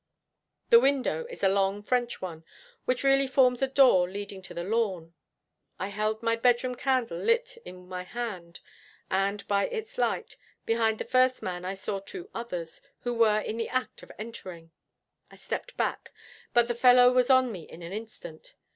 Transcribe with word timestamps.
The 0.71 0.79
window 0.79 1.27
is 1.29 1.43
a 1.43 1.47
long 1.47 1.83
French 1.83 2.23
one, 2.23 2.43
which 2.85 3.03
really 3.03 3.27
forms 3.27 3.61
a 3.61 3.67
door 3.67 4.09
leading 4.09 4.41
to 4.41 4.53
the 4.55 4.63
lawn. 4.63 5.13
I 5.77 5.89
held 5.89 6.23
my 6.23 6.35
bedroom 6.35 6.73
candle 6.73 7.19
lit 7.19 7.59
in 7.65 7.87
my 7.87 8.01
hand, 8.01 8.61
and, 9.11 9.47
by 9.47 9.67
its 9.67 9.99
light, 9.99 10.37
behind 10.65 10.97
the 10.97 11.05
first 11.05 11.43
man 11.43 11.65
I 11.65 11.75
saw 11.75 11.99
two 11.99 12.31
others, 12.33 12.81
who 13.01 13.13
were 13.13 13.41
in 13.41 13.57
the 13.57 13.69
act 13.69 14.01
of 14.01 14.11
entering. 14.17 14.71
I 15.29 15.35
stepped 15.35 15.77
back, 15.77 16.11
but 16.51 16.67
the 16.67 16.73
fellow 16.73 17.11
was 17.11 17.29
on 17.29 17.51
me 17.51 17.69
in 17.69 17.83
an 17.83 17.93
instant. 17.93 18.55